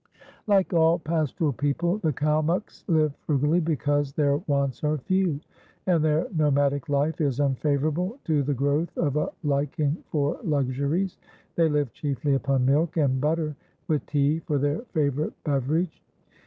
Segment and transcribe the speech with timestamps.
[0.47, 5.39] Like all pastoral people, the Kalmuks live frugally, because their wants are few,
[5.85, 11.19] and their nomadic life is unfavourable to the growth of a liking for luxuries.
[11.53, 13.55] They live chiefly upon milk and butter,
[13.87, 16.01] with tea for their favourite beverage.